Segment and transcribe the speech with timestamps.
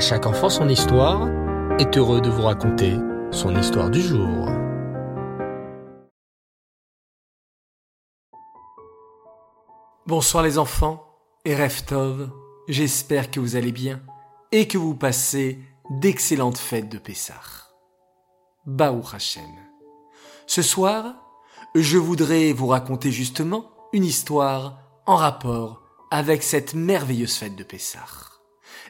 [0.00, 1.28] Chaque enfant son histoire
[1.78, 2.96] est heureux de vous raconter
[3.30, 4.48] son histoire du jour.
[10.06, 11.04] Bonsoir les enfants
[11.44, 12.30] et Reftov,
[12.66, 14.00] j'espère que vous allez bien
[14.52, 15.58] et que vous passez
[15.90, 17.68] d'excellentes fêtes de Pessah.
[18.64, 19.44] Baou Hashem.
[20.46, 21.14] Ce soir,
[21.74, 28.06] je voudrais vous raconter justement une histoire en rapport avec cette merveilleuse fête de Pessah.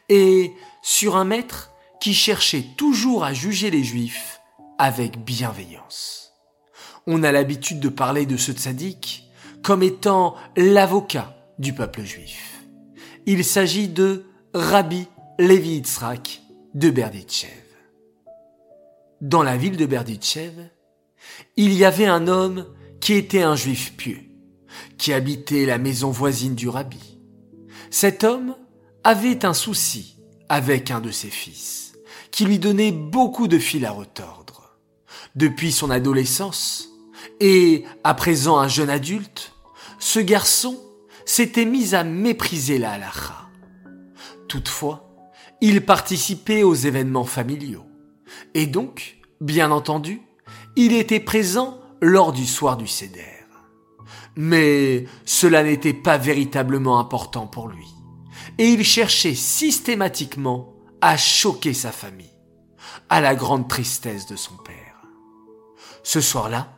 [0.08, 4.40] Et sur un maître qui cherchait toujours à juger les juifs
[4.78, 6.32] avec bienveillance.
[7.06, 9.24] On a l'habitude de parler de ce tzaddik
[9.62, 12.62] comme étant l'avocat du peuple juif.
[13.26, 15.06] Il s'agit de Rabbi
[15.38, 16.42] Levi Yitzhak
[16.74, 17.50] de Berditchev.
[19.20, 20.70] Dans la ville de Berditchev,
[21.56, 22.66] il y avait un homme
[23.00, 24.20] qui était un juif pieux,
[24.96, 27.18] qui habitait la maison voisine du rabbi.
[27.90, 28.54] Cet homme
[29.04, 30.19] avait un souci
[30.50, 31.94] avec un de ses fils,
[32.32, 34.76] qui lui donnait beaucoup de fil à retordre.
[35.36, 36.88] Depuis son adolescence,
[37.38, 39.54] et à présent un jeune adulte,
[40.00, 40.76] ce garçon
[41.24, 43.48] s'était mis à mépriser la halakha.
[44.48, 45.08] Toutefois,
[45.60, 47.86] il participait aux événements familiaux.
[48.54, 50.20] Et donc, bien entendu,
[50.74, 53.44] il était présent lors du soir du Seder.
[54.34, 57.86] Mais cela n'était pas véritablement important pour lui.
[58.58, 62.34] Et il cherchait systématiquement à choquer sa famille,
[63.08, 64.76] à la grande tristesse de son père.
[66.02, 66.68] Ce soir-là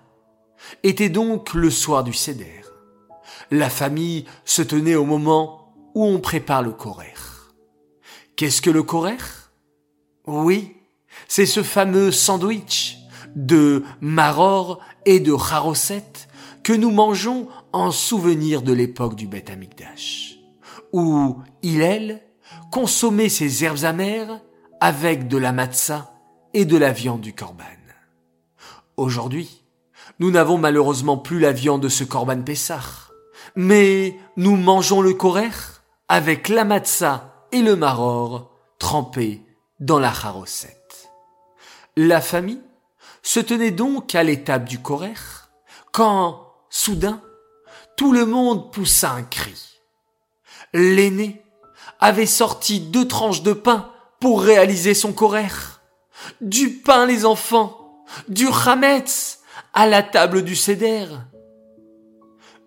[0.83, 2.63] était donc le soir du Seder.
[3.51, 7.15] La famille se tenait au moment où on prépare le Korer.
[8.37, 9.19] Qu'est-ce que le Korer
[10.27, 10.77] Oui,
[11.29, 12.99] c'est ce fameux sandwich
[13.37, 16.05] de maror et de charoset
[16.63, 20.39] que nous mangeons en souvenir de l'époque du Beth Amikdash,
[20.93, 22.23] où Hillel
[22.71, 24.41] consommait ses herbes amères
[24.81, 26.13] avec de la matzah
[26.55, 27.65] et de la viande du korban.
[28.97, 29.65] Aujourd'hui,
[30.19, 33.11] nous n'avons malheureusement plus la viande de ce korban Pessah,
[33.57, 35.51] mais nous mangeons le korer
[36.09, 39.43] avec la matzah et le maror trempés
[39.81, 40.79] dans la charoset.
[41.97, 42.63] La famille
[43.23, 45.15] se tenait donc à l'étape du korer
[45.93, 47.21] quand, soudain,
[47.97, 49.72] tout le monde poussa un cri.
[50.73, 51.43] L'aîné
[52.01, 53.91] avait sorti deux tranches de pain
[54.21, 55.49] pour réaliser son korer.
[56.41, 59.41] Du pain, les enfants, du chametz
[59.75, 61.07] à la table du céder.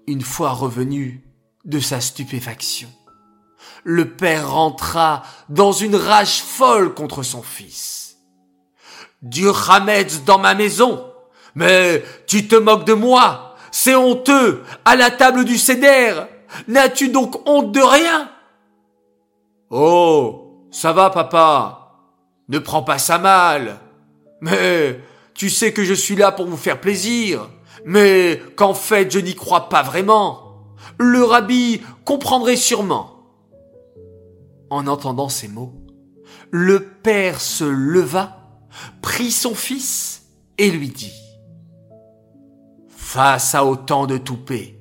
[0.08, 1.24] Une fois revenu
[1.64, 2.90] de sa stupéfaction,
[3.84, 8.18] le père rentra dans une rage folle contre son fils.
[9.22, 11.12] Du Hametz dans ma maison.
[11.56, 13.56] Mais tu te moques de moi.
[13.72, 14.64] C'est honteux.
[14.86, 16.26] À la table du Seder.
[16.68, 18.30] N'as-tu donc honte de rien?
[19.70, 21.86] Oh, ça va, papa.
[22.48, 23.80] Ne prends pas ça mal.
[24.42, 25.00] Mais
[25.34, 27.50] tu sais que je suis là pour vous faire plaisir.
[27.86, 30.76] Mais qu'en fait je n'y crois pas vraiment.
[30.98, 33.12] Le rabbi comprendrait sûrement.
[34.70, 35.74] En entendant ces mots,
[36.52, 38.38] le père se leva,
[39.02, 40.24] prit son fils
[40.58, 41.14] et lui dit
[42.90, 44.75] Face à autant de toupets,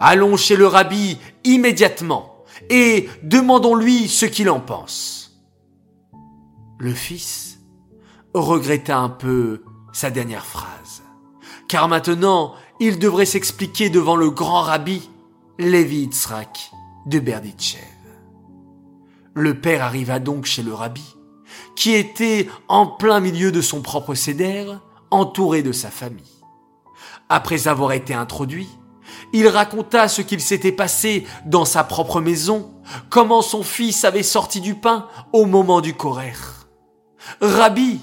[0.00, 5.42] allons chez le rabbi immédiatement et demandons-lui ce qu'il en pense.
[6.78, 7.58] Le fils
[8.34, 11.02] regretta un peu sa dernière phrase,
[11.68, 15.08] car maintenant il devrait s'expliquer devant le grand rabbi
[15.58, 16.70] Lévi Yitzhak
[17.06, 17.82] de Berditchev.
[19.34, 21.16] Le père arriva donc chez le rabbi,
[21.74, 26.24] qui était en plein milieu de son propre cédère, entouré de sa famille.
[27.28, 28.68] Après avoir été introduit,
[29.32, 32.74] il raconta ce qu'il s'était passé dans sa propre maison,
[33.10, 36.32] comment son fils avait sorti du pain au moment du Korer.
[37.40, 38.00] Rabbi,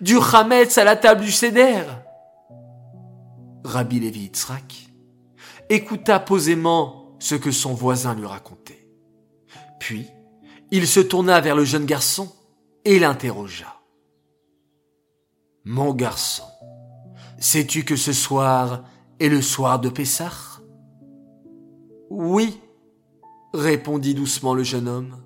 [0.00, 1.84] du Hametz à la table du Seder.
[3.64, 4.88] Rabbi Lévi Yitzhak
[5.68, 8.86] écouta posément ce que son voisin lui racontait.
[9.80, 10.06] Puis,
[10.70, 12.32] il se tourna vers le jeune garçon
[12.84, 13.80] et l'interrogea.
[15.64, 16.44] Mon garçon,
[17.38, 18.84] sais-tu que ce soir
[19.20, 20.60] est le soir de Pessah?
[22.10, 22.60] Oui,
[23.52, 25.16] répondit doucement le jeune homme.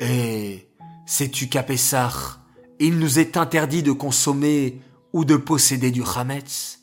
[0.00, 0.68] Et
[1.06, 2.38] sais-tu qu'à Pessah,
[2.78, 4.80] il nous est interdit de consommer
[5.12, 6.80] ou de posséder du Hametz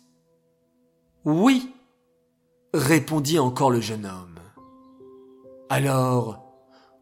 [1.26, 1.74] Oui,
[2.74, 4.40] répondit encore le jeune homme.
[5.70, 6.42] Alors,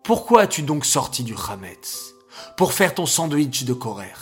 [0.04, 2.14] pourquoi as-tu donc sorti du Hametz
[2.58, 4.14] Pour faire ton sandwich de Korer.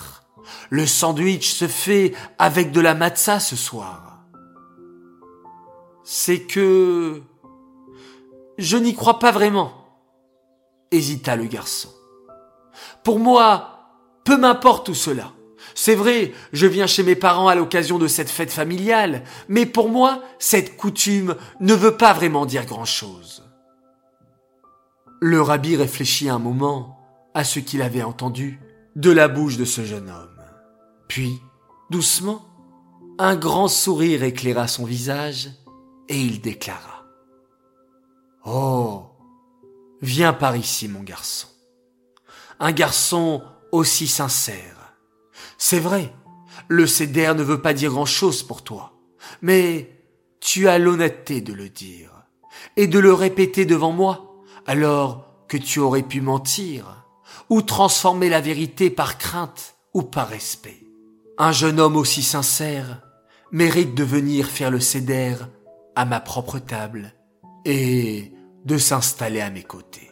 [0.69, 4.06] Le sandwich se fait avec de la matzah ce soir.
[6.09, 7.21] C'est que...
[8.57, 9.73] Je n'y crois pas vraiment,
[10.89, 11.89] hésita le garçon.
[13.03, 13.91] Pour moi,
[14.23, 15.33] peu m'importe tout cela.
[15.75, 19.89] C'est vrai, je viens chez mes parents à l'occasion de cette fête familiale, mais pour
[19.89, 23.43] moi, cette coutume ne veut pas vraiment dire grand-chose.
[25.19, 27.01] Le rabbi réfléchit un moment
[27.33, 28.61] à ce qu'il avait entendu
[28.95, 30.41] de la bouche de ce jeune homme.
[31.09, 31.41] Puis,
[31.89, 32.45] doucement,
[33.19, 35.49] un grand sourire éclaira son visage
[36.09, 37.05] et il déclara.
[38.45, 39.07] Oh,
[40.01, 41.47] viens par ici, mon garçon.
[42.59, 44.95] Un garçon aussi sincère.
[45.57, 46.13] C'est vrai,
[46.67, 48.93] le céder ne veut pas dire grand-chose pour toi,
[49.41, 49.91] mais
[50.39, 52.11] tu as l'honnêteté de le dire
[52.75, 57.05] et de le répéter devant moi alors que tu aurais pu mentir,
[57.49, 60.83] ou transformer la vérité par crainte ou par respect.
[61.37, 63.01] Un jeune homme aussi sincère
[63.51, 65.35] mérite de venir faire le céder
[65.97, 67.13] à ma propre table
[67.65, 68.31] et
[68.63, 70.09] de s'installer à mes côtés.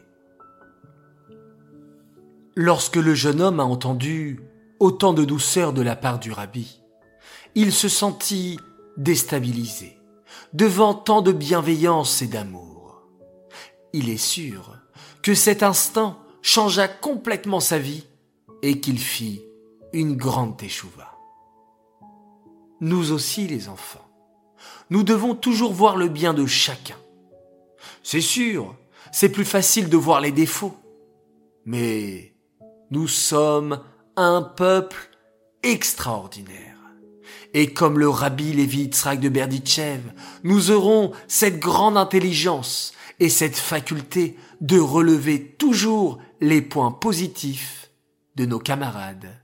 [2.55, 4.41] Lorsque le jeune homme a entendu
[4.79, 6.81] autant de douceur de la part du rabbi,
[7.55, 8.59] il se sentit
[8.97, 9.97] déstabilisé
[10.53, 12.75] devant tant de bienveillance et d'amour
[13.95, 14.77] il est sûr
[15.21, 18.05] que cet instant changea complètement sa vie
[18.61, 19.41] et qu'il fit
[19.93, 21.17] une grande échouva.
[22.81, 24.04] Nous aussi, les enfants,
[24.89, 26.97] nous devons toujours voir le bien de chacun.
[28.03, 28.75] C'est sûr,
[29.11, 30.75] c'est plus facile de voir les défauts,
[31.65, 32.35] mais
[32.91, 33.81] nous sommes
[34.15, 35.09] un peuple
[35.63, 36.77] extraordinaire.
[37.53, 40.01] Et comme le rabbi Lévi Yitzhak de Berditchev,
[40.43, 47.89] nous aurons cette grande intelligence et cette faculté de relever toujours les points positifs
[48.35, 49.41] de nos camarades.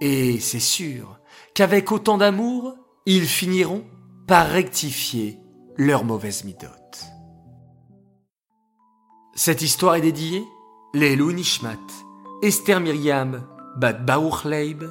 [0.00, 1.18] Et c'est sûr
[1.54, 3.84] qu'avec autant d'amour, ils finiront
[4.26, 5.38] par rectifier
[5.76, 7.06] leurs mauvaises midotes.
[9.34, 10.44] Cette histoire est dédiée
[10.94, 11.76] les Nishmat,
[12.42, 13.46] Esther Myriam,
[13.76, 14.84] Bat Baruch Leib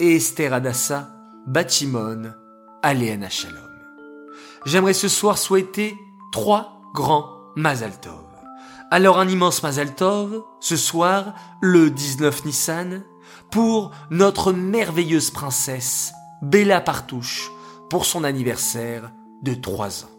[0.00, 1.10] et Esther Adassa,
[1.46, 2.32] Bat Shimon,
[2.82, 3.58] Aléana Shalom.
[4.64, 5.94] J'aimerais ce soir souhaiter
[6.32, 8.24] trois grands Mazal Tov.
[8.90, 13.02] Alors un immense Mazal Tov, ce soir, le 19 Nissan,
[13.50, 17.50] pour notre merveilleuse princesse, Bella Partouche,
[17.90, 19.12] pour son anniversaire
[19.42, 20.10] de 3 ans.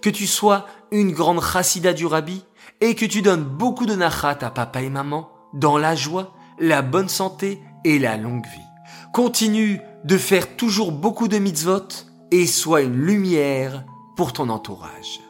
[0.00, 2.44] Que tu sois une grande chassida du rabbi
[2.80, 6.82] et que tu donnes beaucoup de nachat à papa et maman dans la joie, la
[6.82, 9.10] bonne santé et la longue vie.
[9.12, 11.88] Continue de faire toujours beaucoup de mitzvot
[12.30, 13.84] et sois une lumière
[14.16, 15.20] pour ton entourage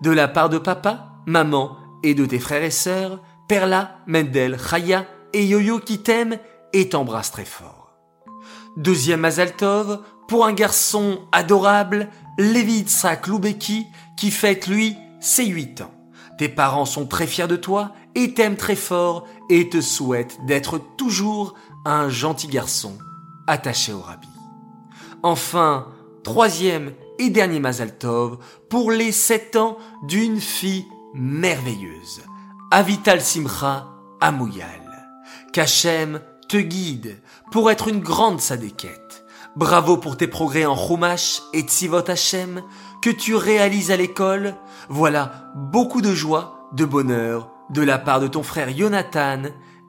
[0.00, 5.06] de la part de papa, maman et de tes frères et sœurs, Perla, Mendel, Chaya
[5.32, 6.38] et Yo-Yo qui t'aiment
[6.72, 7.96] et t'embrassent très fort.
[8.76, 12.08] Deuxième Azaltov, pour un garçon adorable,
[12.38, 13.86] Levi Itzhak Loubeki,
[14.16, 15.90] qui fête lui ses huit ans.
[16.38, 20.80] Tes parents sont très fiers de toi et t'aiment très fort et te souhaitent d'être
[20.96, 21.54] toujours
[21.84, 22.96] un gentil garçon
[23.48, 24.28] attaché au rabbi.
[25.22, 25.88] Enfin,
[26.22, 28.38] troisième et dernier Mazaltov
[28.68, 32.22] pour les sept ans d'une fille merveilleuse,
[32.70, 33.88] Avital Simcha
[34.20, 34.68] Amouyal.
[35.52, 37.20] Qu'Hachem te guide
[37.50, 39.07] pour être une grande sadéquette.
[39.58, 42.62] Bravo pour tes progrès en Chumash et Tzivot Hachem
[43.02, 44.54] que tu réalises à l'école.
[44.88, 49.42] Voilà beaucoup de joie, de bonheur de la part de ton frère Jonathan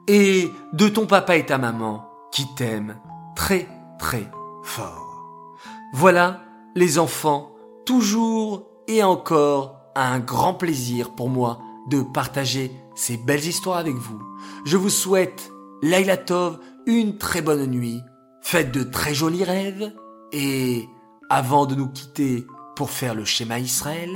[0.08, 2.96] et de ton papa et ta maman qui t'aiment
[3.36, 4.28] très très
[4.64, 5.54] fort.
[5.94, 6.40] Voilà
[6.74, 7.54] les enfants,
[7.86, 14.20] toujours et encore un grand plaisir pour moi de partager ces belles histoires avec vous.
[14.64, 18.00] Je vous souhaite, Laila Tov, une très bonne nuit,
[18.40, 19.92] faites de très jolis rêves,
[20.32, 20.88] et
[21.28, 24.10] avant de nous quitter pour faire le schéma Israël,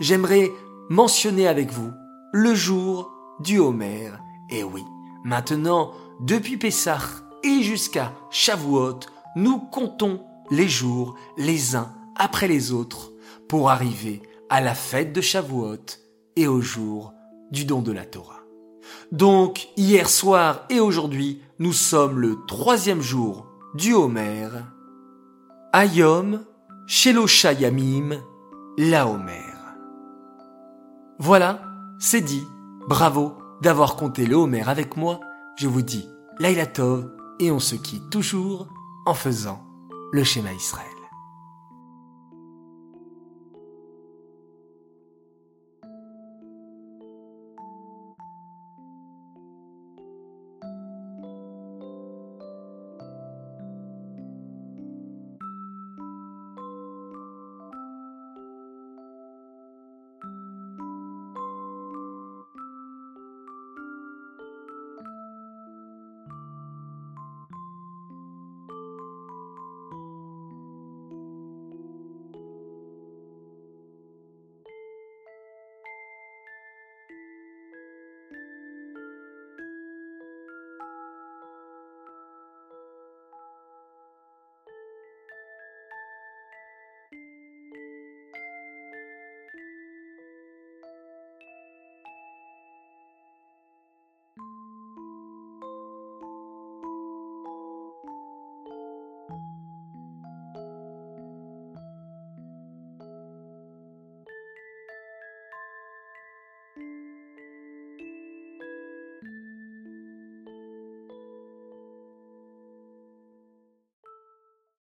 [0.00, 0.50] j'aimerais
[0.88, 1.90] mentionner avec vous
[2.32, 4.10] le jour du Homer.
[4.50, 4.82] Et oui,
[5.24, 7.00] maintenant, depuis Pessah
[7.42, 9.00] et jusqu'à Shavuot,
[9.36, 13.12] nous comptons les jours les uns après les autres
[13.48, 15.84] pour arriver à la fête de Shavuot
[16.36, 17.12] et au jour
[17.50, 18.40] du don de la Torah.
[19.12, 24.48] Donc, hier soir et aujourd'hui, nous sommes le troisième jour du Homer.
[25.72, 26.44] Ayom,
[26.86, 28.20] Sheloshayamim,
[28.78, 29.54] la Homer.
[31.18, 31.62] Voilà,
[31.98, 32.46] c'est dit.
[32.88, 35.20] Bravo d'avoir compté le Homer avec moi.
[35.56, 38.68] Je vous dis Laila Tov et on se quitte toujours
[39.06, 39.64] en faisant
[40.12, 40.93] le schéma Israël.